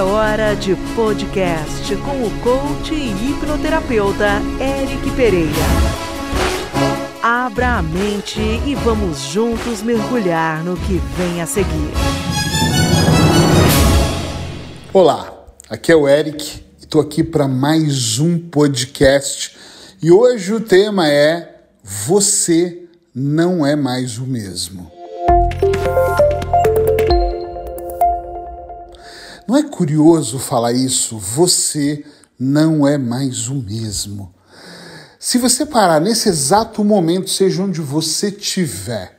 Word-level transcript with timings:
É 0.00 0.02
hora 0.02 0.56
de 0.56 0.74
podcast 0.96 1.94
com 1.96 2.24
o 2.24 2.30
coach 2.40 2.94
e 2.94 3.10
hipnoterapeuta 3.10 4.40
Eric 4.58 5.10
Pereira. 5.10 5.50
Abra 7.22 7.76
a 7.76 7.82
mente 7.82 8.40
e 8.40 8.74
vamos 8.76 9.18
juntos 9.18 9.82
mergulhar 9.82 10.64
no 10.64 10.74
que 10.74 10.94
vem 11.18 11.42
a 11.42 11.46
seguir. 11.46 11.92
Olá, 14.90 15.34
aqui 15.68 15.92
é 15.92 15.96
o 15.96 16.08
Eric 16.08 16.64
e 16.80 16.84
estou 16.84 17.02
aqui 17.02 17.22
para 17.22 17.46
mais 17.46 18.18
um 18.18 18.38
podcast. 18.38 19.54
E 20.02 20.10
hoje 20.10 20.54
o 20.54 20.62
tema 20.62 21.10
é 21.10 21.60
Você 21.84 22.84
não 23.14 23.66
é 23.66 23.76
mais 23.76 24.16
o 24.16 24.24
mesmo. 24.24 24.90
Não 29.50 29.56
é 29.56 29.64
curioso 29.64 30.38
falar 30.38 30.72
isso? 30.72 31.18
Você 31.18 32.04
não 32.38 32.86
é 32.86 32.96
mais 32.96 33.48
o 33.48 33.56
mesmo. 33.56 34.32
Se 35.18 35.38
você 35.38 35.66
parar 35.66 36.00
nesse 36.00 36.28
exato 36.28 36.84
momento, 36.84 37.28
seja 37.28 37.64
onde 37.64 37.80
você 37.80 38.28
estiver, 38.28 39.18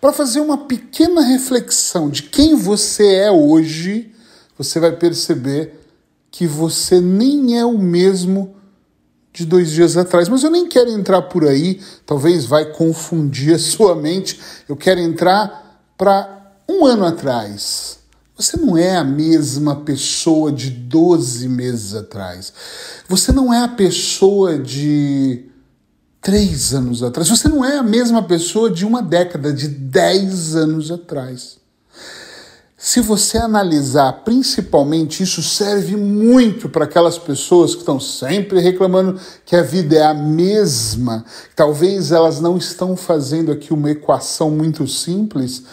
para 0.00 0.12
fazer 0.12 0.40
uma 0.40 0.66
pequena 0.66 1.20
reflexão 1.20 2.10
de 2.10 2.24
quem 2.24 2.56
você 2.56 3.06
é 3.18 3.30
hoje, 3.30 4.12
você 4.58 4.80
vai 4.80 4.90
perceber 4.96 5.80
que 6.28 6.44
você 6.44 7.00
nem 7.00 7.56
é 7.56 7.64
o 7.64 7.78
mesmo 7.78 8.56
de 9.32 9.46
dois 9.46 9.70
dias 9.70 9.96
atrás. 9.96 10.28
Mas 10.28 10.42
eu 10.42 10.50
nem 10.50 10.68
quero 10.68 10.90
entrar 10.90 11.22
por 11.22 11.46
aí, 11.46 11.80
talvez 12.04 12.44
vai 12.44 12.64
confundir 12.72 13.54
a 13.54 13.60
sua 13.60 13.94
mente. 13.94 14.40
Eu 14.68 14.76
quero 14.76 14.98
entrar 14.98 15.80
para 15.96 16.56
um 16.68 16.84
ano 16.84 17.04
atrás. 17.04 17.98
Você 18.38 18.56
não 18.56 18.78
é 18.78 18.94
a 18.94 19.02
mesma 19.02 19.74
pessoa 19.74 20.52
de 20.52 20.70
12 20.70 21.48
meses 21.48 21.92
atrás. 21.92 22.52
Você 23.08 23.32
não 23.32 23.52
é 23.52 23.64
a 23.64 23.68
pessoa 23.68 24.56
de 24.56 25.46
três 26.20 26.72
anos 26.72 27.02
atrás. 27.02 27.28
Você 27.28 27.48
não 27.48 27.64
é 27.64 27.78
a 27.78 27.82
mesma 27.82 28.22
pessoa 28.22 28.70
de 28.70 28.86
uma 28.86 29.02
década, 29.02 29.52
de 29.52 29.66
10 29.66 30.54
anos 30.54 30.88
atrás. 30.92 31.58
Se 32.76 33.00
você 33.00 33.38
analisar, 33.38 34.22
principalmente, 34.22 35.20
isso 35.20 35.42
serve 35.42 35.96
muito 35.96 36.68
para 36.68 36.84
aquelas 36.84 37.18
pessoas 37.18 37.72
que 37.74 37.80
estão 37.80 37.98
sempre 37.98 38.60
reclamando 38.60 39.20
que 39.44 39.56
a 39.56 39.62
vida 39.62 39.96
é 39.96 40.04
a 40.04 40.14
mesma. 40.14 41.24
Talvez 41.56 42.12
elas 42.12 42.40
não 42.40 42.56
estão 42.56 42.96
fazendo 42.96 43.50
aqui 43.50 43.74
uma 43.74 43.90
equação 43.90 44.48
muito 44.48 44.86
simples 44.86 45.64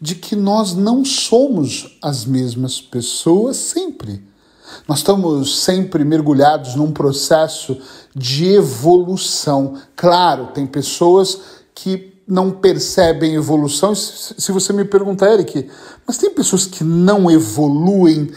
de 0.00 0.14
que 0.14 0.34
nós 0.34 0.74
não 0.74 1.04
somos 1.04 1.98
as 2.00 2.24
mesmas 2.24 2.80
pessoas 2.80 3.56
sempre. 3.56 4.24
Nós 4.88 4.98
estamos 4.98 5.62
sempre 5.62 6.04
mergulhados 6.04 6.74
num 6.74 6.90
processo 6.90 7.76
de 8.14 8.46
evolução. 8.46 9.74
Claro, 9.94 10.48
tem 10.54 10.66
pessoas 10.66 11.40
que 11.74 12.14
não 12.26 12.50
percebem 12.50 13.34
evolução. 13.34 13.94
Se 13.94 14.52
você 14.52 14.72
me 14.72 14.84
perguntar, 14.84 15.32
Eric, 15.32 15.68
mas 16.06 16.16
tem 16.16 16.30
pessoas 16.30 16.64
que 16.64 16.84
não 16.84 17.30
evoluem? 17.30 18.30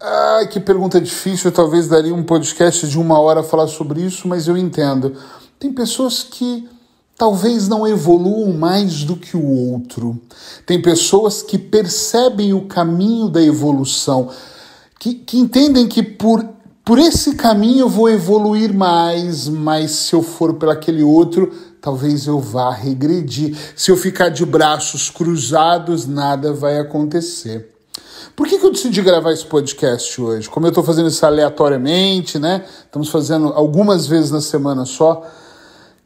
Ai, 0.00 0.48
que 0.48 0.58
pergunta 0.58 1.00
difícil. 1.00 1.50
Eu 1.50 1.54
talvez 1.54 1.86
daria 1.86 2.14
um 2.14 2.24
podcast 2.24 2.88
de 2.88 2.98
uma 2.98 3.18
hora 3.20 3.40
a 3.40 3.44
falar 3.44 3.68
sobre 3.68 4.00
isso, 4.00 4.26
mas 4.26 4.48
eu 4.48 4.56
entendo. 4.56 5.14
Tem 5.58 5.72
pessoas 5.72 6.22
que 6.22 6.68
talvez 7.18 7.66
não 7.66 7.84
evoluam 7.84 8.52
mais 8.52 9.02
do 9.02 9.16
que 9.16 9.36
o 9.36 9.44
outro. 9.44 10.18
Tem 10.64 10.80
pessoas 10.80 11.42
que 11.42 11.58
percebem 11.58 12.54
o 12.54 12.66
caminho 12.66 13.28
da 13.28 13.42
evolução, 13.42 14.30
que, 15.00 15.14
que 15.14 15.36
entendem 15.36 15.88
que 15.88 16.00
por, 16.00 16.48
por 16.84 16.96
esse 16.96 17.34
caminho 17.34 17.80
eu 17.80 17.88
vou 17.88 18.08
evoluir 18.08 18.72
mais, 18.72 19.48
mas 19.48 19.90
se 19.90 20.14
eu 20.14 20.22
for 20.22 20.54
por 20.54 20.68
aquele 20.68 21.02
outro, 21.02 21.52
talvez 21.80 22.28
eu 22.28 22.38
vá 22.38 22.70
regredir. 22.70 23.56
Se 23.74 23.90
eu 23.90 23.96
ficar 23.96 24.28
de 24.28 24.46
braços 24.46 25.10
cruzados, 25.10 26.06
nada 26.06 26.52
vai 26.52 26.78
acontecer. 26.78 27.74
Por 28.36 28.46
que, 28.46 28.58
que 28.58 28.64
eu 28.64 28.70
decidi 28.70 29.02
gravar 29.02 29.32
esse 29.32 29.44
podcast 29.44 30.20
hoje? 30.20 30.48
Como 30.48 30.66
eu 30.66 30.68
estou 30.68 30.84
fazendo 30.84 31.08
isso 31.08 31.26
aleatoriamente, 31.26 32.38
né? 32.38 32.64
Estamos 32.84 33.08
fazendo 33.08 33.48
algumas 33.48 34.06
vezes 34.06 34.30
na 34.30 34.40
semana 34.40 34.84
só. 34.84 35.26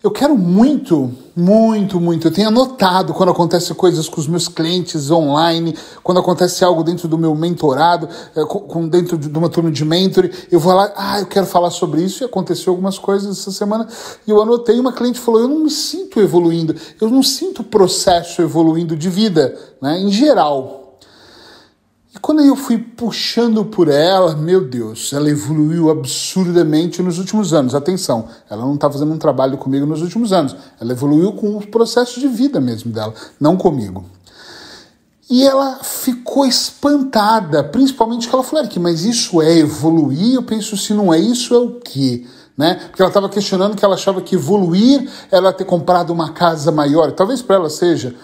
Eu 0.02 0.10
quero 0.10 0.36
muito, 0.36 1.12
muito, 1.36 2.00
muito. 2.00 2.26
Eu 2.26 2.32
tenho 2.32 2.48
anotado 2.48 3.14
quando 3.14 3.30
acontece 3.30 3.72
coisas 3.72 4.08
com 4.08 4.20
os 4.20 4.26
meus 4.26 4.48
clientes 4.48 5.12
online, 5.12 5.76
quando 6.02 6.18
acontece 6.18 6.64
algo 6.64 6.82
dentro 6.82 7.06
do 7.06 7.16
meu 7.16 7.36
mentorado, 7.36 8.08
eh, 8.34 8.44
com, 8.44 8.88
dentro 8.88 9.16
de 9.16 9.28
uma 9.28 9.48
turma 9.48 9.70
de 9.70 9.84
mentor, 9.84 10.28
eu 10.50 10.58
vou 10.58 10.74
lá, 10.74 10.92
ah, 10.96 11.20
eu 11.20 11.26
quero 11.26 11.46
falar 11.46 11.70
sobre 11.70 12.02
isso. 12.02 12.24
E 12.24 12.26
aconteceu 12.26 12.72
algumas 12.72 12.98
coisas 12.98 13.38
essa 13.38 13.52
semana 13.52 13.86
e 14.26 14.30
eu 14.32 14.42
anotei. 14.42 14.80
Uma 14.80 14.92
cliente 14.92 15.20
falou: 15.20 15.40
eu 15.40 15.48
não 15.48 15.60
me 15.60 15.70
sinto 15.70 16.18
evoluindo, 16.18 16.74
eu 17.00 17.08
não 17.08 17.22
sinto 17.22 17.62
o 17.62 17.64
processo 17.64 18.42
evoluindo 18.42 18.96
de 18.96 19.08
vida, 19.08 19.56
né, 19.80 20.00
em 20.00 20.10
geral. 20.10 20.81
Quando 22.22 22.40
eu 22.40 22.54
fui 22.54 22.78
puxando 22.78 23.64
por 23.64 23.88
ela, 23.88 24.36
meu 24.36 24.64
Deus, 24.64 25.12
ela 25.12 25.28
evoluiu 25.28 25.90
absurdamente 25.90 27.02
nos 27.02 27.18
últimos 27.18 27.52
anos. 27.52 27.74
Atenção, 27.74 28.28
ela 28.48 28.64
não 28.64 28.76
está 28.76 28.88
fazendo 28.88 29.12
um 29.12 29.18
trabalho 29.18 29.58
comigo 29.58 29.84
nos 29.84 30.02
últimos 30.02 30.32
anos. 30.32 30.54
Ela 30.80 30.92
evoluiu 30.92 31.32
com 31.32 31.56
o 31.56 31.66
processo 31.66 32.20
de 32.20 32.28
vida 32.28 32.60
mesmo 32.60 32.92
dela, 32.92 33.12
não 33.40 33.56
comigo. 33.56 34.04
E 35.28 35.42
ela 35.42 35.80
ficou 35.82 36.46
espantada, 36.46 37.64
principalmente 37.64 38.28
que 38.28 38.34
ela 38.34 38.44
falou, 38.44 38.64
Eric, 38.64 38.78
mas 38.78 39.04
isso 39.04 39.42
é 39.42 39.58
evoluir? 39.58 40.34
Eu 40.36 40.44
penso, 40.44 40.76
se 40.76 40.94
não 40.94 41.12
é 41.12 41.18
isso, 41.18 41.52
é 41.52 41.58
o 41.58 41.80
quê? 41.80 42.24
Né? 42.56 42.74
Porque 42.88 43.02
ela 43.02 43.10
estava 43.10 43.28
questionando 43.28 43.74
que 43.74 43.84
ela 43.84 43.94
achava 43.94 44.20
que 44.20 44.36
evoluir 44.36 45.10
era 45.28 45.52
ter 45.52 45.64
comprado 45.64 46.10
uma 46.10 46.30
casa 46.30 46.70
maior. 46.70 47.10
Talvez 47.10 47.42
para 47.42 47.56
ela 47.56 47.70
seja 47.70 48.14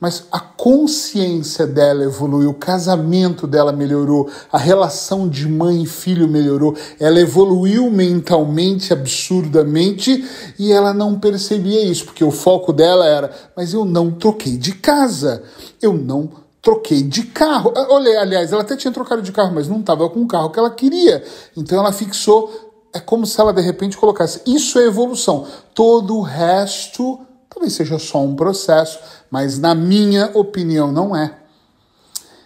mas 0.00 0.24
a 0.30 0.38
consciência 0.38 1.66
dela 1.66 2.04
evoluiu, 2.04 2.50
o 2.50 2.54
casamento 2.54 3.46
dela 3.46 3.72
melhorou, 3.72 4.30
a 4.52 4.58
relação 4.58 5.28
de 5.28 5.48
mãe 5.48 5.82
e 5.82 5.86
filho 5.86 6.28
melhorou, 6.28 6.76
ela 7.00 7.20
evoluiu 7.20 7.90
mentalmente, 7.90 8.92
absurdamente, 8.92 10.24
e 10.58 10.72
ela 10.72 10.92
não 10.92 11.18
percebia 11.18 11.84
isso, 11.84 12.04
porque 12.04 12.24
o 12.24 12.30
foco 12.30 12.72
dela 12.72 13.06
era: 13.06 13.30
mas 13.56 13.72
eu 13.72 13.84
não 13.84 14.10
troquei 14.10 14.56
de 14.56 14.72
casa, 14.72 15.42
eu 15.80 15.92
não 15.92 16.30
troquei 16.66 17.02
de 17.02 17.22
carro. 17.22 17.72
Ah, 17.76 17.86
olha, 17.90 18.20
aliás, 18.20 18.52
ela 18.52 18.62
até 18.62 18.76
tinha 18.76 18.92
trocado 18.92 19.22
de 19.22 19.30
carro, 19.30 19.54
mas 19.54 19.68
não 19.68 19.78
estava 19.78 20.08
com 20.10 20.22
o 20.22 20.26
carro 20.26 20.50
que 20.50 20.58
ela 20.58 20.70
queria. 20.70 21.22
Então 21.56 21.78
ela 21.78 21.92
fixou. 21.92 22.64
É 22.92 22.98
como 22.98 23.26
se 23.26 23.38
ela 23.40 23.52
de 23.52 23.60
repente 23.60 23.96
colocasse: 23.96 24.40
isso 24.46 24.78
é 24.78 24.84
evolução. 24.84 25.46
Todo 25.74 26.16
o 26.16 26.22
resto 26.22 27.20
talvez 27.56 27.72
seja 27.72 27.98
só 27.98 28.22
um 28.22 28.36
processo 28.36 28.98
mas 29.30 29.58
na 29.58 29.74
minha 29.74 30.30
opinião 30.34 30.92
não 30.92 31.16
é. 31.16 31.34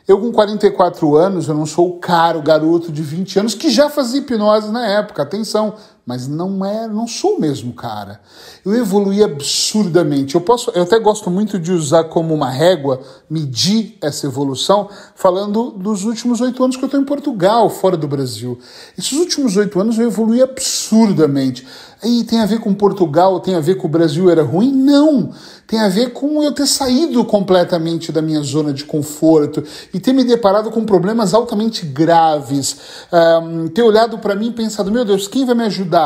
Eu 0.09 0.21
com 0.21 0.33
44 0.33 1.15
anos, 1.17 1.47
eu 1.47 1.55
não 1.55 1.67
sou 1.67 1.89
o 1.89 1.99
caro 2.01 2.43
garoto 2.43 2.91
de 2.91 3.03
20 3.03 3.39
anos 3.39 3.55
que 3.55 3.71
já 3.71 3.89
fazia 3.89 4.21
hipnose 4.21 4.71
na 4.73 4.87
época, 4.87 5.23
atenção, 5.23 5.75
mas 6.11 6.27
não 6.27 6.65
é, 6.65 6.89
não 6.89 7.07
sou 7.07 7.37
o 7.37 7.41
mesmo 7.41 7.73
cara. 7.73 8.21
Eu 8.65 8.75
evolui 8.75 9.23
absurdamente. 9.23 10.35
Eu 10.35 10.41
posso, 10.41 10.73
eu 10.75 10.83
até 10.83 10.99
gosto 10.99 11.31
muito 11.31 11.57
de 11.57 11.71
usar 11.71 12.03
como 12.03 12.35
uma 12.35 12.51
régua 12.51 13.01
medir 13.31 13.97
essa 14.03 14.27
evolução, 14.27 14.89
falando 15.15 15.71
dos 15.71 16.03
últimos 16.03 16.41
oito 16.41 16.65
anos 16.65 16.77
que 16.77 16.83
eu 16.83 16.89
estou 16.89 17.01
em 17.01 17.05
Portugal, 17.05 17.71
fora 17.71 17.97
do 17.97 18.09
Brasil. 18.09 18.59
Esses 18.99 19.13
últimos 19.13 19.57
oito 19.57 19.79
anos 19.79 20.01
eu 20.01 20.09
evolui 20.09 20.43
absurdamente. 20.43 21.65
Aí 22.03 22.25
tem 22.25 22.41
a 22.41 22.47
ver 22.47 22.59
com 22.59 22.75
Portugal, 22.75 23.39
tem 23.39 23.55
a 23.55 23.61
ver 23.61 23.77
com 23.77 23.87
o 23.87 23.91
Brasil 23.91 24.29
era 24.29 24.43
ruim? 24.43 24.73
Não 24.73 25.31
tem 25.71 25.79
a 25.79 25.89
ver 25.89 26.13
com 26.13 26.43
eu 26.43 26.51
ter 26.51 26.67
saído 26.67 27.25
completamente 27.25 28.11
da 28.11 28.21
minha 28.21 28.43
zona 28.43 28.73
de 28.73 28.83
conforto 28.83 29.63
e 29.95 30.01
ter 30.01 30.13
me 30.13 30.25
deparado 30.25 30.69
com 30.69 30.85
problemas 30.85 31.33
altamente 31.33 31.87
graves, 31.87 32.77
um, 33.41 33.69
ter 33.69 33.83
olhado 33.83 34.19
para 34.19 34.35
mim 34.35 34.49
e 34.49 34.53
pensado, 34.53 34.91
meu 34.91 35.05
Deus, 35.05 35.29
quem 35.29 35.47
vai 35.47 35.55
me 35.55 35.63
ajudar? 35.63 36.00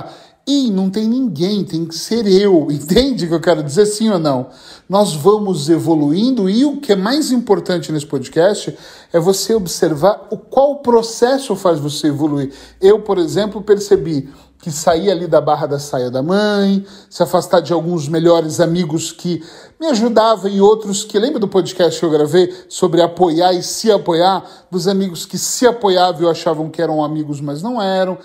E 0.46 0.70
não 0.70 0.90
tem 0.90 1.08
ninguém, 1.08 1.64
tem 1.64 1.86
que 1.86 1.94
ser 1.94 2.26
eu. 2.26 2.68
Entende 2.70 3.24
o 3.24 3.28
que 3.28 3.34
eu 3.34 3.40
quero 3.40 3.62
dizer, 3.62 3.86
sim 3.86 4.10
ou 4.10 4.18
não? 4.18 4.48
Nós 4.88 5.14
vamos 5.14 5.70
evoluindo 5.70 6.48
e 6.50 6.64
o 6.64 6.78
que 6.78 6.92
é 6.92 6.96
mais 6.96 7.30
importante 7.32 7.90
nesse 7.90 8.06
podcast 8.06 8.76
é 9.12 9.18
você 9.18 9.54
observar 9.54 10.26
o 10.30 10.36
qual 10.36 10.80
processo 10.80 11.56
faz 11.56 11.80
você 11.80 12.08
evoluir. 12.08 12.52
Eu, 12.80 13.00
por 13.00 13.16
exemplo, 13.16 13.62
percebi 13.62 14.28
que 14.64 14.70
sair 14.70 15.10
ali 15.10 15.26
da 15.26 15.42
barra 15.42 15.66
da 15.66 15.78
saia 15.78 16.10
da 16.10 16.22
mãe, 16.22 16.86
se 17.10 17.22
afastar 17.22 17.60
de 17.60 17.70
alguns 17.72 18.08
melhores 18.08 18.60
amigos 18.60 19.12
que 19.12 19.42
me 19.78 19.88
ajudavam 19.88 20.50
e 20.50 20.58
outros 20.58 21.04
que, 21.04 21.18
lembra 21.18 21.38
do 21.38 21.46
podcast 21.46 22.00
que 22.00 22.06
eu 22.06 22.10
gravei 22.10 22.50
sobre 22.66 23.02
apoiar 23.02 23.52
e 23.52 23.62
se 23.62 23.92
apoiar, 23.92 24.42
dos 24.70 24.88
amigos 24.88 25.26
que 25.26 25.36
se 25.36 25.66
apoiavam 25.66 26.22
e 26.22 26.30
achavam 26.30 26.70
que 26.70 26.80
eram 26.80 27.04
amigos, 27.04 27.42
mas 27.42 27.62
não 27.62 27.80
eram. 27.80 28.16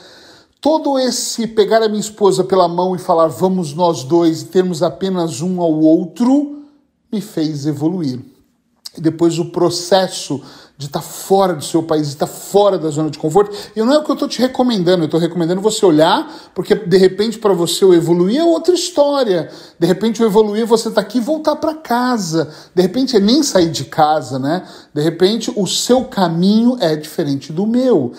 Todo 0.62 1.00
esse 1.00 1.48
pegar 1.48 1.82
a 1.82 1.88
minha 1.88 2.02
esposa 2.02 2.44
pela 2.44 2.68
mão 2.68 2.94
e 2.94 3.00
falar 3.00 3.28
vamos 3.28 3.74
nós 3.74 4.04
dois 4.04 4.42
e 4.42 4.46
termos 4.46 4.84
apenas 4.84 5.42
um 5.42 5.62
ao 5.62 5.72
outro 5.72 6.66
me 7.12 7.22
fez 7.22 7.66
evoluir. 7.66 8.20
E 8.98 9.00
depois 9.00 9.40
o 9.40 9.46
processo 9.46 10.42
de 10.78 10.88
estar 10.88 11.00
tá 11.00 11.06
fora 11.06 11.54
do 11.54 11.64
seu 11.64 11.84
país, 11.84 12.08
de 12.08 12.14
estar 12.14 12.28
tá 12.28 12.32
fora 12.32 12.78
da 12.78 12.90
zona 12.90 13.10
de 13.10 13.18
conforto. 13.18 13.56
E 13.74 13.80
não 13.82 13.94
é 13.94 13.98
o 14.00 14.04
que 14.04 14.12
eu 14.12 14.14
estou 14.14 14.28
te 14.28 14.40
recomendando, 14.40 15.04
eu 15.04 15.06
estou 15.06 15.20
recomendando 15.20 15.62
você 15.62 15.86
olhar, 15.86 16.52
porque 16.54 16.76
de 16.76 16.98
repente 16.98 17.38
para 17.38 17.54
você 17.54 17.86
o 17.86 17.94
evoluir 17.94 18.40
é 18.40 18.44
outra 18.44 18.74
história. 18.74 19.50
De 19.80 19.88
repente 19.88 20.22
o 20.22 20.26
evoluir 20.26 20.64
é 20.64 20.66
você 20.66 20.92
tá 20.92 21.00
aqui 21.00 21.20
e 21.20 21.22
voltar 21.22 21.56
para 21.56 21.76
casa. 21.76 22.54
De 22.76 22.82
repente 22.82 23.16
é 23.16 23.20
nem 23.20 23.44
sair 23.44 23.70
de 23.70 23.86
casa, 23.86 24.38
né? 24.38 24.68
De 24.94 25.02
repente 25.02 25.54
o 25.56 25.66
seu 25.66 26.04
caminho 26.04 26.76
é 26.82 26.98
diferente 26.98 27.54
do 27.54 27.66
meu. 27.66 28.14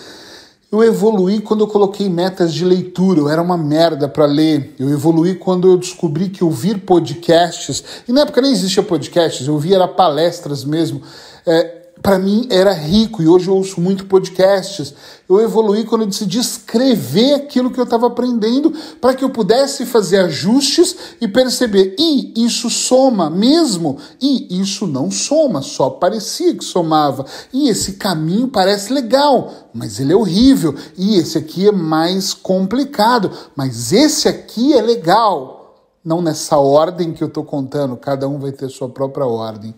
Eu 0.71 0.81
evoluí 0.81 1.41
quando 1.41 1.65
eu 1.65 1.67
coloquei 1.67 2.07
metas 2.07 2.53
de 2.53 2.63
leitura, 2.63 3.19
eu 3.19 3.27
era 3.27 3.41
uma 3.41 3.57
merda 3.57 4.07
para 4.07 4.25
ler. 4.25 4.73
Eu 4.79 4.89
evoluí 4.89 5.35
quando 5.35 5.67
eu 5.67 5.77
descobri 5.77 6.29
que 6.29 6.45
ouvir 6.45 6.79
podcasts, 6.79 7.83
e 8.07 8.13
na 8.13 8.21
época 8.21 8.41
nem 8.41 8.53
existia 8.53 8.81
podcasts, 8.81 9.45
eu 9.45 9.53
ouvia 9.53 9.75
era 9.75 9.87
palestras 9.87 10.63
mesmo. 10.63 11.01
É, 11.45 11.80
para 12.01 12.17
mim 12.17 12.47
era 12.49 12.73
rico 12.73 13.21
e 13.21 13.27
hoje 13.27 13.47
eu 13.47 13.55
ouço 13.55 13.79
muito 13.79 14.07
podcasts. 14.07 14.93
Eu 15.29 15.39
evoluí 15.39 15.85
quando 15.85 16.01
eu 16.01 16.07
decidi 16.07 16.39
escrever 16.39 17.35
aquilo 17.35 17.69
que 17.69 17.79
eu 17.79 17.83
estava 17.83 18.07
aprendendo 18.07 18.73
para 18.99 19.13
que 19.13 19.23
eu 19.23 19.29
pudesse 19.29 19.85
fazer 19.85 20.17
ajustes 20.17 20.95
e 21.21 21.27
perceber, 21.27 21.95
e 21.99 22.33
isso 22.43 22.69
soma 22.69 23.29
mesmo, 23.29 23.97
e 24.19 24.59
isso 24.59 24.87
não 24.87 25.11
soma, 25.11 25.61
só 25.61 25.89
parecia 25.89 26.55
que 26.55 26.65
somava. 26.65 27.25
E 27.53 27.69
esse 27.69 27.93
caminho 27.93 28.47
parece 28.47 28.91
legal, 28.91 29.69
mas 29.73 29.99
ele 29.99 30.11
é 30.11 30.15
horrível. 30.15 30.75
E 30.97 31.15
esse 31.17 31.37
aqui 31.37 31.67
é 31.67 31.71
mais 31.71 32.33
complicado, 32.33 33.31
mas 33.55 33.93
esse 33.93 34.27
aqui 34.27 34.73
é 34.73 34.81
legal. 34.81 35.59
Não 36.03 36.19
nessa 36.19 36.57
ordem 36.57 37.13
que 37.13 37.23
eu 37.23 37.27
estou 37.27 37.45
contando, 37.45 37.95
cada 37.95 38.27
um 38.27 38.39
vai 38.39 38.51
ter 38.51 38.69
sua 38.69 38.89
própria 38.89 39.25
ordem 39.25 39.75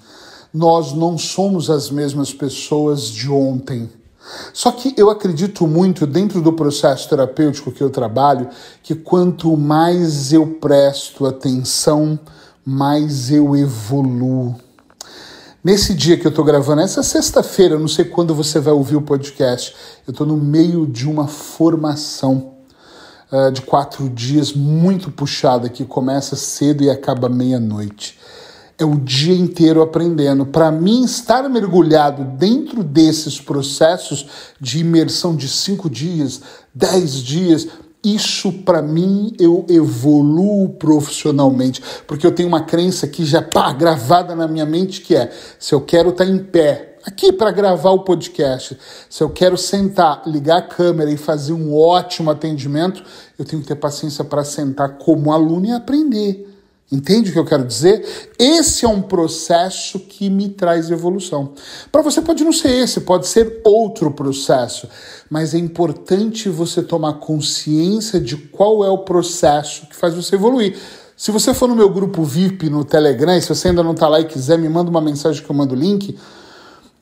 nós 0.54 0.94
não 0.94 1.18
somos 1.18 1.70
as 1.70 1.90
mesmas 1.90 2.32
pessoas 2.32 3.08
de 3.10 3.30
ontem. 3.30 3.90
Só 4.54 4.72
que 4.72 4.94
eu 4.96 5.10
acredito 5.10 5.66
muito, 5.66 6.06
dentro 6.06 6.42
do 6.42 6.54
processo 6.54 7.10
terapêutico 7.10 7.72
que 7.72 7.82
eu 7.82 7.90
trabalho, 7.90 8.48
que 8.84 8.94
quanto 8.94 9.58
mais 9.58 10.32
eu 10.32 10.46
presto 10.62 11.26
atenção, 11.26 12.18
mais 12.64 13.32
eu 13.32 13.56
evoluo. 13.56 14.56
Nesse 15.64 15.94
dia 15.94 16.18
que 16.18 16.28
eu 16.28 16.30
estou 16.30 16.46
gravando, 16.46 16.82
essa 16.82 17.02
sexta-feira, 17.02 17.80
não 17.80 17.88
sei 17.88 18.06
quando 18.06 18.36
você 18.36 18.60
vai 18.60 18.74
ouvir 18.74 18.98
o 18.98 19.02
podcast, 19.02 19.74
eu 20.06 20.12
estou 20.12 20.28
no 20.28 20.38
meio 20.38 20.86
de 20.86 21.10
uma 21.10 21.28
formação 21.28 22.54
uh, 23.32 23.52
de 23.52 23.62
quatro 23.62 24.10
dias 24.10 24.54
muito 24.54 25.10
puxada, 25.10 25.68
que 25.68 25.84
começa 25.84 26.36
cedo 26.36 26.84
e 26.84 26.90
acaba 26.90 27.28
meia-noite 27.28 28.20
é 28.78 28.86
o 28.86 28.96
dia 28.96 29.36
inteiro 29.36 29.82
aprendendo. 29.82 30.46
Para 30.46 30.72
mim, 30.72 31.04
estar 31.04 31.48
mergulhado 31.50 32.24
dentro 32.38 32.84
desses 32.84 33.40
processos 33.40 34.26
de 34.60 34.80
imersão 34.80 35.36
de 35.36 35.48
cinco 35.48 35.90
dias, 35.90 36.42
dez 36.74 37.16
dias, 37.16 37.68
isso 38.04 38.52
para 38.52 38.82
mim 38.82 39.34
eu 39.40 39.66
evoluo 39.70 40.70
profissionalmente, 40.70 41.82
porque 42.06 42.28
eu 42.28 42.36
tenho 42.36 42.50
uma 42.50 42.64
crença 42.64 43.08
que 43.08 43.24
já 43.24 43.42
pá, 43.42 43.72
gravada 43.72 44.36
na 44.36 44.48
minha 44.48 44.66
mente 44.66 45.02
que 45.02 45.16
é: 45.16 45.32
se 45.58 45.74
eu 45.74 45.80
quero 45.80 46.10
estar 46.10 46.26
tá 46.26 46.30
em 46.30 46.40
pé 46.40 46.98
aqui 47.06 47.32
para 47.32 47.52
gravar 47.52 47.92
o 47.92 48.04
podcast, 48.04 48.78
se 49.10 49.24
eu 49.24 49.30
quero 49.30 49.58
sentar, 49.58 50.24
ligar 50.26 50.58
a 50.58 50.62
câmera 50.62 51.12
e 51.12 51.18
fazer 51.18 51.54
um 51.54 51.74
ótimo 51.74 52.30
atendimento, 52.30 53.04
eu 53.40 53.46
tenho 53.46 53.62
que 53.62 53.68
ter 53.68 53.76
paciência 53.76 54.24
para 54.24 54.44
sentar 54.44 54.98
como 54.98 55.32
aluno 55.32 55.68
e 55.68 55.72
aprender. 55.72 56.53
Entende 56.94 57.32
o 57.32 57.34
que 57.34 57.40
eu 57.40 57.46
quero 57.46 57.66
dizer? 57.66 58.30
Esse 58.38 58.86
é 58.86 58.88
um 58.88 59.02
processo 59.02 59.98
que 59.98 60.30
me 60.30 60.50
traz 60.50 60.92
evolução. 60.92 61.54
Para 61.92 62.04
você 62.04 62.22
pode 62.22 62.44
não 62.44 62.54
ser 62.54 62.70
esse, 62.70 63.02
pode 63.02 63.28
ser 63.28 63.62
outro 63.64 64.12
processo, 64.12 64.88
mas 65.28 65.56
é 65.56 65.58
importante 65.58 66.50
você 66.50 66.84
tomar 66.84 67.14
consciência 67.14 68.20
de 68.20 68.38
qual 68.38 68.86
é 68.86 68.90
o 68.92 69.00
processo 69.00 69.88
que 69.88 69.96
faz 69.96 70.14
você 70.14 70.36
evoluir. 70.36 70.78
Se 71.18 71.32
você 71.32 71.52
for 71.52 71.68
no 71.68 71.76
meu 71.76 71.90
grupo 71.90 72.24
VIP 72.24 72.70
no 72.70 72.86
Telegram, 72.86 73.42
se 73.42 73.50
você 73.50 73.70
ainda 73.70 73.82
não 73.82 73.94
está 73.94 74.08
lá 74.08 74.20
e 74.20 74.26
quiser, 74.26 74.60
me 74.60 74.70
manda 74.70 74.92
uma 74.92 75.02
mensagem 75.02 75.44
que 75.44 75.50
eu 75.50 75.56
mando 75.56 75.74
o 75.74 75.78
link. 75.78 76.16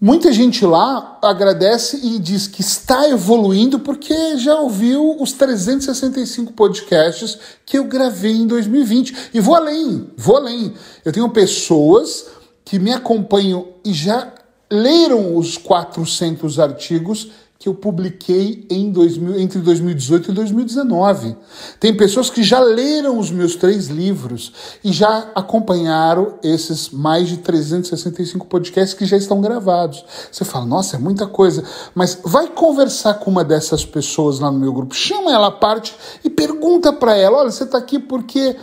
Muita 0.03 0.33
gente 0.33 0.65
lá 0.65 1.19
agradece 1.21 1.95
e 2.03 2.18
diz 2.18 2.48
que 2.48 2.62
está 2.62 3.07
evoluindo 3.07 3.80
porque 3.80 4.36
já 4.36 4.56
ouviu 4.56 5.15
os 5.21 5.31
365 5.33 6.53
podcasts 6.53 7.38
que 7.63 7.77
eu 7.77 7.83
gravei 7.83 8.31
em 8.31 8.48
2020. 8.48 9.30
E 9.31 9.39
vou 9.39 9.53
além, 9.53 10.09
vou 10.18 10.38
além. 10.38 10.74
Eu 11.06 11.12
tenho 11.12 11.30
pessoas 11.30 12.25
que 12.65 12.80
me 12.80 12.92
acompanham 12.92 13.68
e 13.86 13.94
já 13.94 14.33
leram 14.71 15.38
os 15.38 15.56
400 15.56 16.59
artigos 16.59 17.30
que 17.62 17.69
eu 17.69 17.75
publiquei 17.75 18.66
em 18.72 18.92
2000, 18.92 19.40
entre 19.40 19.60
2018 19.60 20.31
e 20.31 20.34
2019. 20.34 21.38
Tem 21.80 21.96
pessoas 21.96 22.28
que 22.28 22.42
já 22.42 22.60
leram 22.60 23.19
os 23.19 23.30
meus 23.30 23.56
três 23.56 23.86
livros 23.86 24.52
e 24.84 24.92
já 24.92 25.30
acompanharam 25.36 26.40
esses 26.42 26.90
mais 26.90 27.28
de 27.28 27.38
365 27.38 28.48
podcasts 28.48 28.98
que 28.98 29.06
já 29.06 29.16
estão 29.16 29.40
gravados. 29.40 30.04
Você 30.31 30.44
fala, 30.44 30.66
nossa, 30.66 30.96
é 30.96 31.00
muita 31.00 31.28
coisa. 31.28 31.63
Mas 31.94 32.18
vai 32.24 32.48
conversar 32.48 33.13
com 33.19 33.30
uma 33.30 33.44
dessas 33.44 33.86
pessoas 33.86 34.40
lá 34.40 34.50
no 34.50 34.58
meu 34.58 34.74
grupo, 34.74 34.96
chama 34.96 35.31
ela 35.31 35.48
à 35.48 35.52
parte 35.52 35.96
e 36.24 36.31
pergunta 36.31 36.92
para 36.92 37.16
ela: 37.16 37.38
olha, 37.38 37.52
você 37.52 37.63
está 37.63 37.78
aqui 37.78 38.00
porque 38.00 38.56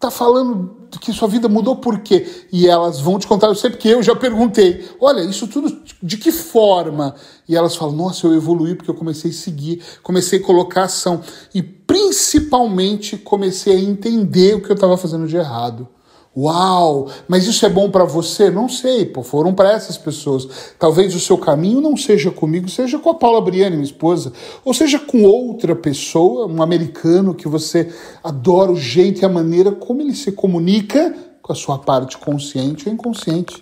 tá 0.00 0.10
falando 0.10 0.88
que 0.98 1.12
sua 1.12 1.28
vida 1.28 1.46
mudou 1.46 1.76
por 1.76 2.00
quê? 2.00 2.26
E 2.50 2.66
elas 2.66 2.98
vão 2.98 3.18
te 3.18 3.26
contar, 3.26 3.48
eu 3.48 3.54
sei 3.54 3.68
porque 3.68 3.88
eu 3.88 4.02
já 4.02 4.16
perguntei, 4.16 4.88
olha, 4.98 5.20
isso 5.20 5.46
tudo 5.46 5.82
de 6.02 6.16
que 6.16 6.32
forma? 6.32 7.14
E 7.46 7.54
elas 7.54 7.76
falam, 7.76 7.94
nossa, 7.94 8.26
eu 8.26 8.34
evolui 8.34 8.74
porque 8.74 8.90
eu 8.90 8.94
comecei 8.94 9.30
a 9.30 9.34
seguir, 9.34 9.82
comecei 10.02 10.40
a 10.40 10.42
colocar 10.42 10.84
ação 10.84 11.20
e 11.54 11.62
principalmente 11.62 13.18
comecei 13.18 13.76
a 13.76 13.80
entender 13.80 14.54
o 14.54 14.62
que 14.62 14.70
eu 14.70 14.74
estava 14.74 14.96
fazendo 14.96 15.28
de 15.28 15.36
errado. 15.36 15.86
Uau! 16.36 17.08
Mas 17.26 17.46
isso 17.46 17.66
é 17.66 17.68
bom 17.68 17.90
para 17.90 18.04
você? 18.04 18.50
Não 18.50 18.68
sei, 18.68 19.04
pô, 19.04 19.22
foram 19.22 19.52
para 19.52 19.72
essas 19.72 19.98
pessoas. 19.98 20.46
Talvez 20.78 21.14
o 21.14 21.20
seu 21.20 21.36
caminho 21.36 21.80
não 21.80 21.96
seja 21.96 22.30
comigo, 22.30 22.68
seja 22.68 22.98
com 23.00 23.10
a 23.10 23.14
Paula 23.14 23.40
Briani, 23.40 23.76
minha 23.76 23.84
esposa, 23.84 24.32
ou 24.64 24.72
seja 24.72 24.98
com 25.00 25.24
outra 25.24 25.74
pessoa, 25.74 26.46
um 26.46 26.62
americano 26.62 27.34
que 27.34 27.48
você 27.48 27.92
adora 28.22 28.70
o 28.70 28.76
jeito 28.76 29.22
e 29.22 29.24
a 29.24 29.28
maneira 29.28 29.72
como 29.72 30.02
ele 30.02 30.14
se 30.14 30.30
comunica 30.30 31.14
com 31.42 31.52
a 31.52 31.56
sua 31.56 31.78
parte 31.78 32.16
consciente 32.16 32.88
ou 32.88 32.94
inconsciente. 32.94 33.60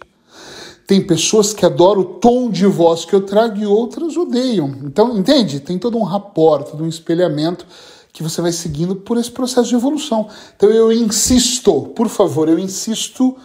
Tem 0.86 1.06
pessoas 1.06 1.52
que 1.54 1.64
adoram 1.66 2.00
o 2.02 2.04
tom 2.04 2.50
de 2.50 2.66
voz 2.66 3.04
que 3.04 3.14
eu 3.14 3.22
trago 3.22 3.58
e 3.58 3.66
outras 3.66 4.16
odeiam. 4.16 4.74
Então, 4.84 5.16
entende? 5.18 5.60
Tem 5.60 5.78
todo 5.78 5.98
um 5.98 6.02
rapport, 6.02 6.66
todo 6.70 6.84
um 6.84 6.88
espelhamento 6.88 7.66
que 8.12 8.22
você 8.22 8.40
vai 8.40 8.52
seguindo 8.52 8.96
por 8.96 9.16
esse 9.16 9.30
processo 9.30 9.68
de 9.68 9.74
evolução. 9.74 10.28
Então 10.56 10.70
eu 10.70 10.92
insisto, 10.92 11.82
por 11.94 12.08
favor, 12.08 12.48
eu 12.48 12.58
insisto 12.58 13.36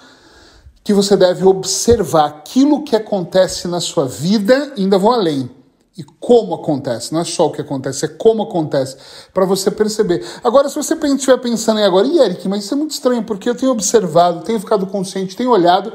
que 0.84 0.93
você 0.93 1.15
deve 1.15 1.46
observar 1.46 2.25
aquilo 2.25 2.84
que 2.84 2.96
acontece 2.96 3.67
na 3.67 3.79
sua 3.79 4.05
vida, 4.05 4.74
ainda 4.77 4.98
vou 4.98 5.12
além. 5.12 5.50
E 5.96 6.03
como 6.03 6.55
acontece, 6.55 7.13
não 7.13 7.22
é 7.22 7.24
só 7.24 7.46
o 7.46 7.51
que 7.51 7.62
acontece, 7.62 8.05
é 8.05 8.08
como 8.08 8.43
acontece, 8.43 8.98
para 9.32 9.46
você 9.46 9.70
perceber. 9.70 10.25
Agora, 10.43 10.67
se 10.67 10.75
você 10.75 10.96
estiver 10.96 11.38
pensando 11.38 11.79
em 11.79 11.84
agora, 11.84 12.08
e 12.08 12.17
Eric, 12.17 12.48
mas 12.50 12.63
isso 12.63 12.74
é 12.74 12.77
muito 12.77 12.91
estranho, 12.91 13.24
porque 13.24 13.48
eu 13.48 13.55
tenho 13.55 13.72
observado, 13.72 14.43
tenho 14.43 14.60
ficado 14.60 14.88
consciente, 14.88 15.36
tenho 15.36 15.51
olhado 15.51 15.93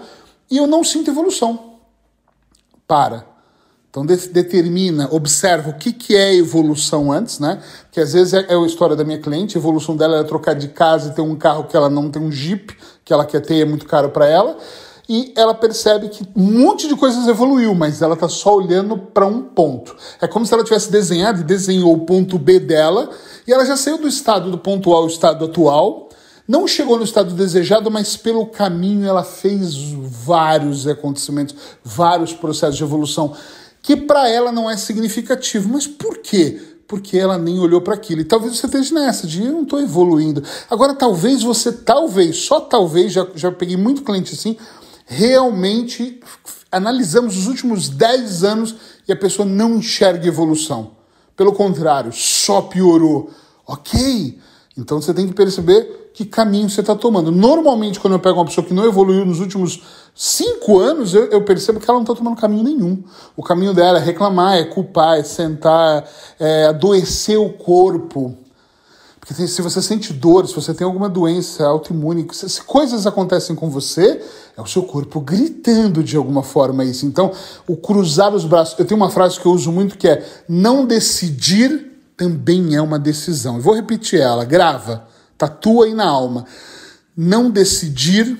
e 0.48 0.56
eu 0.56 0.66
não 0.66 0.84
sinto 0.84 1.10
evolução. 1.10 1.78
Para 2.86 3.26
então 3.90 4.04
de 4.04 4.16
determina, 4.28 5.08
observa 5.10 5.70
o 5.70 5.74
que, 5.74 5.92
que 5.92 6.14
é 6.14 6.34
evolução 6.34 7.10
antes, 7.10 7.38
né? 7.38 7.58
Que 7.90 8.00
às 8.00 8.12
vezes 8.12 8.34
é, 8.34 8.46
é 8.48 8.54
a 8.54 8.66
história 8.66 8.94
da 8.94 9.02
minha 9.02 9.18
cliente, 9.18 9.56
a 9.56 9.60
evolução 9.60 9.96
dela 9.96 10.18
é 10.18 10.24
trocar 10.24 10.54
de 10.54 10.68
casa 10.68 11.10
e 11.10 11.14
ter 11.14 11.22
um 11.22 11.34
carro 11.34 11.64
que 11.64 11.76
ela 11.76 11.88
não 11.88 12.10
tem 12.10 12.20
um 12.20 12.30
Jeep, 12.30 12.76
que 13.04 13.12
ela 13.12 13.24
quer 13.24 13.40
ter, 13.40 13.60
é 13.60 13.64
muito 13.64 13.86
caro 13.86 14.10
para 14.10 14.26
ela. 14.26 14.58
E 15.08 15.32
ela 15.34 15.54
percebe 15.54 16.10
que 16.10 16.22
um 16.36 16.60
monte 16.64 16.86
de 16.86 16.94
coisas 16.94 17.26
evoluiu, 17.26 17.74
mas 17.74 18.02
ela 18.02 18.12
está 18.12 18.28
só 18.28 18.56
olhando 18.56 18.98
para 18.98 19.26
um 19.26 19.40
ponto. 19.40 19.96
É 20.20 20.26
como 20.26 20.44
se 20.44 20.52
ela 20.52 20.62
tivesse 20.62 20.92
desenhado 20.92 21.40
e 21.40 21.44
desenhou 21.44 21.94
o 21.94 22.00
ponto 22.00 22.38
B 22.38 22.60
dela, 22.60 23.08
e 23.46 23.52
ela 23.52 23.64
já 23.64 23.74
saiu 23.74 23.96
do 23.96 24.06
estado 24.06 24.50
do 24.50 24.58
ponto 24.58 24.92
A 24.92 24.96
ao 24.96 25.06
estado 25.06 25.46
atual, 25.46 26.10
não 26.46 26.66
chegou 26.66 26.98
no 26.98 27.04
estado 27.04 27.32
desejado, 27.32 27.90
mas 27.90 28.18
pelo 28.18 28.46
caminho 28.46 29.06
ela 29.06 29.24
fez 29.24 29.74
vários 29.76 30.86
acontecimentos, 30.86 31.54
vários 31.82 32.34
processos 32.34 32.76
de 32.76 32.82
evolução 32.82 33.34
que 33.88 33.96
para 33.96 34.28
ela 34.28 34.52
não 34.52 34.70
é 34.70 34.76
significativo. 34.76 35.66
Mas 35.70 35.86
por 35.86 36.18
quê? 36.18 36.60
Porque 36.86 37.16
ela 37.16 37.38
nem 37.38 37.58
olhou 37.58 37.80
para 37.80 37.94
aquilo. 37.94 38.20
E 38.20 38.24
talvez 38.24 38.54
você 38.54 38.66
esteja 38.66 38.94
nessa, 38.94 39.26
de 39.26 39.42
eu 39.42 39.50
não 39.50 39.62
estou 39.62 39.80
evoluindo. 39.80 40.42
Agora, 40.68 40.92
talvez 40.92 41.42
você, 41.42 41.72
talvez, 41.72 42.36
só 42.36 42.60
talvez, 42.60 43.14
já, 43.14 43.26
já 43.34 43.50
peguei 43.50 43.78
muito 43.78 44.02
cliente 44.02 44.34
assim, 44.34 44.58
realmente 45.06 46.20
analisamos 46.70 47.38
os 47.38 47.46
últimos 47.46 47.88
10 47.88 48.44
anos 48.44 48.74
e 49.08 49.12
a 49.12 49.16
pessoa 49.16 49.48
não 49.48 49.76
enxerga 49.76 50.28
evolução. 50.28 50.90
Pelo 51.34 51.54
contrário, 51.54 52.12
só 52.12 52.60
piorou. 52.60 53.30
Ok, 53.66 54.38
então 54.76 55.00
você 55.00 55.14
tem 55.14 55.26
que 55.26 55.32
perceber 55.32 56.07
que 56.18 56.24
caminho 56.24 56.68
você 56.68 56.80
está 56.80 56.96
tomando. 56.96 57.30
Normalmente, 57.30 58.00
quando 58.00 58.14
eu 58.14 58.18
pego 58.18 58.40
uma 58.40 58.44
pessoa 58.44 58.66
que 58.66 58.74
não 58.74 58.84
evoluiu 58.84 59.24
nos 59.24 59.38
últimos 59.38 59.80
cinco 60.12 60.80
anos, 60.80 61.14
eu, 61.14 61.26
eu 61.26 61.44
percebo 61.44 61.78
que 61.78 61.88
ela 61.88 61.96
não 61.96 62.02
está 62.02 62.12
tomando 62.12 62.36
caminho 62.36 62.64
nenhum. 62.64 63.04
O 63.36 63.42
caminho 63.42 63.72
dela 63.72 63.98
é 63.98 64.02
reclamar, 64.02 64.56
é 64.56 64.64
culpar, 64.64 65.20
é 65.20 65.22
sentar, 65.22 66.04
é 66.40 66.64
adoecer 66.64 67.38
o 67.38 67.50
corpo. 67.50 68.36
Porque 69.20 69.32
se 69.46 69.62
você 69.62 69.80
sente 69.80 70.12
dor, 70.12 70.48
se 70.48 70.56
você 70.56 70.74
tem 70.74 70.84
alguma 70.84 71.08
doença 71.08 71.64
autoimune, 71.64 72.26
se, 72.32 72.62
coisas 72.62 73.06
acontecem 73.06 73.54
com 73.54 73.70
você, 73.70 74.20
é 74.56 74.60
o 74.60 74.66
seu 74.66 74.82
corpo 74.82 75.20
gritando 75.20 76.02
de 76.02 76.16
alguma 76.16 76.42
forma 76.42 76.84
isso. 76.84 77.06
Então, 77.06 77.30
o 77.64 77.76
cruzar 77.76 78.34
os 78.34 78.44
braços. 78.44 78.76
Eu 78.76 78.84
tenho 78.84 78.98
uma 78.98 79.10
frase 79.10 79.38
que 79.38 79.46
eu 79.46 79.52
uso 79.52 79.70
muito 79.70 79.96
que 79.96 80.08
é: 80.08 80.26
não 80.48 80.84
decidir 80.84 81.92
também 82.16 82.74
é 82.74 82.82
uma 82.82 82.98
decisão. 82.98 83.54
Eu 83.54 83.62
vou 83.62 83.74
repetir 83.74 84.18
ela, 84.20 84.44
grava, 84.44 85.06
tatua 85.38 85.86
aí 85.86 85.94
na 85.94 86.06
alma. 86.06 86.44
Não 87.16 87.50
decidir 87.50 88.36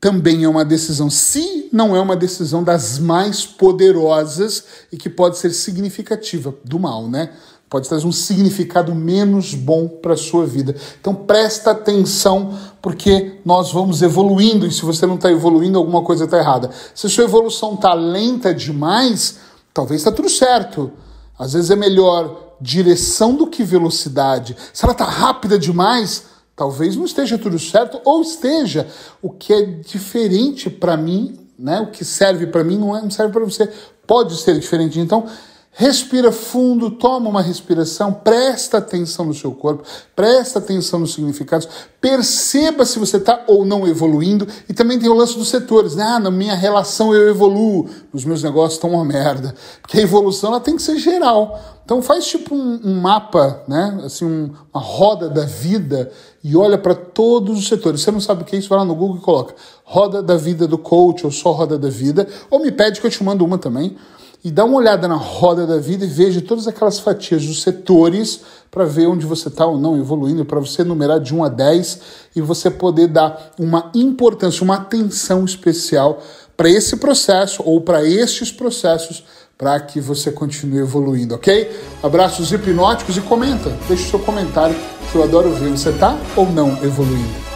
também 0.00 0.44
é 0.44 0.48
uma 0.48 0.64
decisão, 0.64 1.10
se 1.10 1.68
não 1.72 1.94
é 1.94 2.00
uma 2.00 2.16
decisão 2.16 2.62
das 2.62 2.98
mais 2.98 3.44
poderosas 3.44 4.64
e 4.92 4.96
que 4.96 5.10
pode 5.10 5.38
ser 5.38 5.50
significativa 5.50 6.54
do 6.64 6.78
mal, 6.78 7.08
né? 7.08 7.30
Pode 7.68 7.88
trazer 7.88 8.06
um 8.06 8.12
significado 8.12 8.94
menos 8.94 9.54
bom 9.54 9.88
para 9.88 10.14
a 10.14 10.16
sua 10.16 10.46
vida. 10.46 10.74
Então 10.98 11.14
presta 11.14 11.72
atenção, 11.72 12.56
porque 12.80 13.40
nós 13.44 13.72
vamos 13.72 14.00
evoluindo, 14.00 14.66
e 14.66 14.70
se 14.70 14.82
você 14.82 15.04
não 15.04 15.16
está 15.16 15.30
evoluindo, 15.30 15.76
alguma 15.76 16.02
coisa 16.02 16.24
está 16.24 16.38
errada. 16.38 16.70
Se 16.94 17.06
a 17.06 17.10
sua 17.10 17.24
evolução 17.24 17.74
está 17.74 17.92
lenta 17.92 18.54
demais, 18.54 19.36
talvez 19.74 20.00
está 20.00 20.10
tudo 20.10 20.30
certo. 20.30 20.90
Às 21.38 21.52
vezes 21.52 21.70
é 21.70 21.76
melhor 21.76 22.54
direção 22.60 23.34
do 23.34 23.46
que 23.46 23.62
velocidade. 23.62 24.56
Se 24.72 24.84
ela 24.84 24.92
está 24.92 25.04
rápida 25.04 25.58
demais, 25.58 26.24
talvez 26.58 26.96
não 26.96 27.04
esteja 27.04 27.38
tudo 27.38 27.56
certo, 27.56 28.00
ou 28.04 28.20
esteja. 28.20 28.88
O 29.22 29.30
que 29.30 29.52
é 29.52 29.62
diferente 29.62 30.68
para 30.68 30.96
mim, 30.96 31.38
né? 31.56 31.80
o 31.80 31.86
que 31.86 32.04
serve 32.04 32.48
para 32.48 32.64
mim 32.64 32.76
não, 32.76 32.96
é, 32.96 33.00
não 33.00 33.10
serve 33.10 33.32
para 33.32 33.44
você. 33.44 33.72
Pode 34.04 34.36
ser 34.36 34.58
diferente. 34.58 34.98
Então, 34.98 35.24
Respira 35.80 36.32
fundo, 36.32 36.90
toma 36.90 37.30
uma 37.30 37.40
respiração, 37.40 38.12
presta 38.12 38.78
atenção 38.78 39.24
no 39.26 39.32
seu 39.32 39.52
corpo, 39.52 39.84
presta 40.16 40.58
atenção 40.58 40.98
nos 40.98 41.14
significados, 41.14 41.68
perceba 42.00 42.84
se 42.84 42.98
você 42.98 43.18
está 43.18 43.44
ou 43.46 43.64
não 43.64 43.86
evoluindo. 43.86 44.44
E 44.68 44.74
também 44.74 44.98
tem 44.98 45.08
o 45.08 45.14
lance 45.14 45.38
dos 45.38 45.48
setores, 45.48 45.94
né? 45.94 46.02
Ah, 46.02 46.18
na 46.18 46.32
minha 46.32 46.56
relação 46.56 47.14
eu 47.14 47.28
evoluo, 47.28 47.88
os 48.12 48.24
meus 48.24 48.42
negócios 48.42 48.72
estão 48.72 48.90
uma 48.90 49.04
merda. 49.04 49.54
Porque 49.80 49.98
a 49.98 50.02
evolução 50.02 50.50
ela 50.50 50.58
tem 50.58 50.74
que 50.74 50.82
ser 50.82 50.98
geral. 50.98 51.56
Então 51.84 52.02
faz 52.02 52.26
tipo 52.26 52.56
um, 52.56 52.80
um 52.82 53.00
mapa, 53.00 53.62
né? 53.68 54.00
Assim, 54.04 54.24
um, 54.24 54.50
uma 54.74 54.82
roda 54.82 55.28
da 55.28 55.44
vida 55.44 56.10
e 56.42 56.56
olha 56.56 56.76
para 56.76 56.96
todos 56.96 57.56
os 57.56 57.68
setores. 57.68 58.00
Você 58.00 58.10
não 58.10 58.20
sabe 58.20 58.42
o 58.42 58.44
que 58.44 58.56
é 58.56 58.58
isso? 58.58 58.68
Vai 58.68 58.80
lá 58.80 58.84
no 58.84 58.96
Google 58.96 59.18
e 59.18 59.20
coloca 59.20 59.54
roda 59.84 60.20
da 60.20 60.36
vida 60.36 60.66
do 60.66 60.76
coach 60.76 61.24
ou 61.24 61.30
só 61.30 61.52
roda 61.52 61.78
da 61.78 61.88
vida. 61.88 62.26
Ou 62.50 62.58
me 62.58 62.72
pede 62.72 63.00
que 63.00 63.06
eu 63.06 63.10
te 63.12 63.22
mando 63.22 63.44
uma 63.44 63.58
também 63.58 63.96
e 64.44 64.50
dá 64.50 64.64
uma 64.64 64.76
olhada 64.76 65.08
na 65.08 65.16
roda 65.16 65.66
da 65.66 65.78
vida 65.78 66.04
e 66.04 66.08
veja 66.08 66.40
todas 66.40 66.68
aquelas 66.68 67.00
fatias 67.00 67.44
dos 67.44 67.62
setores 67.62 68.40
para 68.70 68.84
ver 68.84 69.06
onde 69.06 69.26
você 69.26 69.48
está 69.48 69.66
ou 69.66 69.78
não 69.78 69.98
evoluindo, 69.98 70.44
para 70.44 70.60
você 70.60 70.84
numerar 70.84 71.18
de 71.18 71.34
1 71.34 71.44
a 71.44 71.48
10 71.48 72.00
e 72.36 72.40
você 72.40 72.70
poder 72.70 73.08
dar 73.08 73.52
uma 73.58 73.90
importância, 73.94 74.62
uma 74.62 74.76
atenção 74.76 75.44
especial 75.44 76.22
para 76.56 76.68
esse 76.68 76.96
processo 76.96 77.62
ou 77.64 77.80
para 77.80 78.04
estes 78.04 78.52
processos 78.52 79.24
para 79.56 79.78
que 79.80 80.00
você 80.00 80.30
continue 80.30 80.78
evoluindo, 80.78 81.34
ok? 81.34 81.68
Abraços 82.00 82.52
hipnóticos 82.52 83.16
e 83.16 83.20
comenta, 83.20 83.70
deixe 83.88 84.04
o 84.04 84.10
seu 84.10 84.18
comentário 84.20 84.76
que 85.10 85.18
eu 85.18 85.22
adoro 85.24 85.50
ver. 85.50 85.70
Você 85.70 85.90
está 85.90 86.16
ou 86.36 86.46
não 86.46 86.72
evoluindo? 86.84 87.47